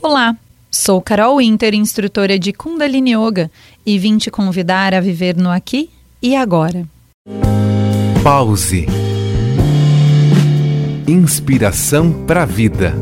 Olá, 0.00 0.36
sou 0.70 1.02
Carol 1.02 1.38
Winter, 1.38 1.74
instrutora 1.74 2.38
de 2.38 2.52
Kundalini 2.52 3.16
Yoga, 3.16 3.50
e 3.84 3.98
vim 3.98 4.16
te 4.16 4.30
convidar 4.30 4.94
a 4.94 5.00
viver 5.00 5.36
no 5.36 5.50
aqui 5.50 5.90
e 6.22 6.36
agora. 6.36 6.86
Pause. 8.22 8.86
Inspiração 11.08 12.12
para 12.12 12.44
a 12.44 12.46
vida. 12.46 12.94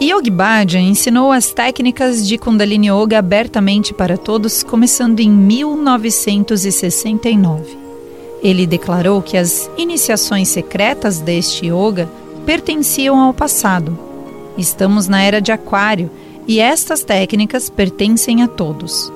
Yogi 0.00 0.30
Bhajan 0.30 0.82
ensinou 0.82 1.32
as 1.32 1.52
técnicas 1.52 2.28
de 2.28 2.38
Kundalini 2.38 2.88
Yoga 2.88 3.18
abertamente 3.18 3.92
para 3.92 4.16
todos, 4.16 4.62
começando 4.62 5.18
em 5.18 5.28
1969. 5.28 7.82
Ele 8.40 8.64
declarou 8.64 9.20
que 9.20 9.36
as 9.36 9.68
iniciações 9.76 10.46
secretas 10.48 11.18
deste 11.18 11.66
yoga 11.66 12.08
pertenciam 12.44 13.20
ao 13.20 13.34
passado. 13.34 13.98
Estamos 14.56 15.08
na 15.08 15.22
era 15.22 15.40
de 15.40 15.50
Aquário 15.50 16.10
e 16.46 16.60
estas 16.60 17.02
técnicas 17.02 17.68
pertencem 17.68 18.42
a 18.42 18.48
todos. 18.48 19.12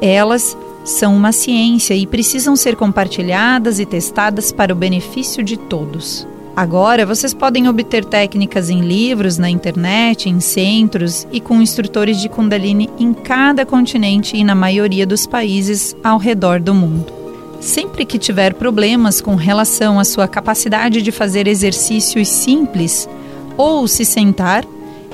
Elas 0.00 0.56
são 0.84 1.14
uma 1.14 1.32
ciência 1.32 1.94
e 1.94 2.06
precisam 2.06 2.56
ser 2.56 2.76
compartilhadas 2.76 3.78
e 3.78 3.84
testadas 3.84 4.50
para 4.50 4.72
o 4.72 4.76
benefício 4.76 5.42
de 5.42 5.56
todos. 5.56 6.26
Agora 6.56 7.06
vocês 7.06 7.32
podem 7.32 7.68
obter 7.68 8.04
técnicas 8.04 8.70
em 8.70 8.80
livros, 8.80 9.38
na 9.38 9.48
internet, 9.48 10.28
em 10.28 10.40
centros 10.40 11.26
e 11.32 11.40
com 11.40 11.60
instrutores 11.60 12.20
de 12.20 12.28
Kundalini 12.28 12.90
em 12.98 13.12
cada 13.12 13.64
continente 13.64 14.36
e 14.36 14.44
na 14.44 14.54
maioria 14.54 15.06
dos 15.06 15.26
países 15.26 15.96
ao 16.02 16.18
redor 16.18 16.60
do 16.60 16.74
mundo. 16.74 17.19
Sempre 17.60 18.06
que 18.06 18.18
tiver 18.18 18.54
problemas 18.54 19.20
com 19.20 19.34
relação 19.34 20.00
à 20.00 20.04
sua 20.04 20.26
capacidade 20.26 21.02
de 21.02 21.12
fazer 21.12 21.46
exercícios 21.46 22.26
simples 22.28 23.06
ou 23.54 23.86
se 23.86 24.02
sentar, 24.04 24.64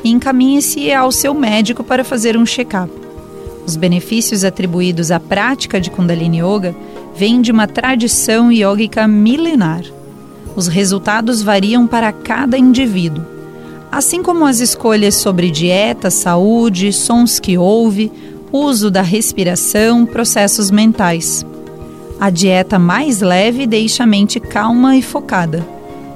encaminhe-se 0.05 0.93
ao 0.93 1.11
seu 1.11 1.35
médico 1.35 1.83
para 1.83 2.05
fazer 2.05 2.37
um 2.37 2.47
check-up. 2.47 2.93
Os 3.67 3.75
benefícios 3.75 4.45
atribuídos 4.45 5.11
à 5.11 5.19
prática 5.19 5.81
de 5.81 5.91
Kundalini 5.91 6.41
Yoga 6.41 6.73
vêm 7.17 7.41
de 7.41 7.51
uma 7.51 7.67
tradição 7.67 8.53
yógica 8.53 9.09
milenar. 9.09 9.83
Os 10.55 10.69
resultados 10.69 11.43
variam 11.43 11.85
para 11.85 12.13
cada 12.13 12.57
indivíduo, 12.57 13.25
assim 13.91 14.23
como 14.23 14.47
as 14.47 14.61
escolhas 14.61 15.17
sobre 15.17 15.51
dieta, 15.51 16.11
saúde, 16.11 16.93
sons 16.93 17.41
que 17.41 17.59
ouve, 17.59 18.13
uso 18.53 18.89
da 18.89 19.03
respiração, 19.03 20.07
processos 20.07 20.71
mentais. 20.71 21.45
A 22.19 22.31
dieta 22.31 22.79
mais 22.79 23.21
leve 23.21 23.67
deixa 23.67 24.05
a 24.05 24.07
mente 24.07 24.41
calma 24.41 24.97
e 24.97 25.03
focada. 25.03 25.67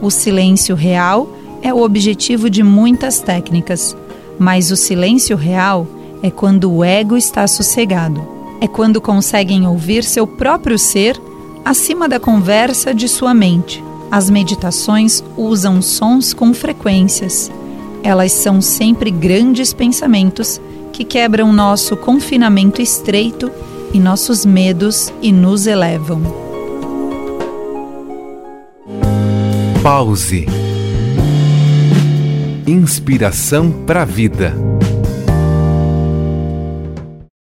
O 0.01 0.11
silêncio 0.11 0.75
real 0.75 1.29
é 1.61 1.75
o 1.75 1.83
objetivo 1.83 2.49
de 2.49 2.63
muitas 2.63 3.21
técnicas, 3.21 3.95
mas 4.39 4.71
o 4.71 4.77
silêncio 4.77 5.37
real 5.37 5.87
é 6.23 6.31
quando 6.31 6.73
o 6.73 6.83
ego 6.83 7.19
está 7.19 7.47
sossegado. 7.47 8.27
É 8.63 8.67
quando 8.67 9.01
conseguem 9.01 9.67
ouvir 9.67 10.03
seu 10.03 10.27
próprio 10.27 10.79
ser 10.79 11.21
acima 11.65 12.09
da 12.09 12.19
conversa 12.19 12.95
de 12.95 13.07
sua 13.07 13.35
mente. 13.35 13.85
As 14.11 14.31
meditações 14.31 15.23
usam 15.37 15.83
sons 15.83 16.33
com 16.33 16.55
frequências. 16.55 17.51
Elas 18.03 18.33
são 18.33 18.63
sempre 18.63 19.11
grandes 19.11 19.75
pensamentos 19.75 20.59
que 20.93 21.05
quebram 21.05 21.53
nosso 21.53 21.95
confinamento 21.95 22.81
estreito 22.81 23.51
e 23.93 23.99
nossos 23.99 24.45
medos 24.45 25.13
e 25.21 25.33
nos 25.33 25.67
elevam. 25.67 26.23
Pause. 29.83 30.47
Inspiração 32.67 33.71
para 33.87 34.03
a 34.03 34.05
vida. 34.05 34.55